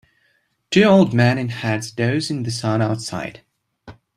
[0.71, 3.41] Two old men in hats doze in the sun outside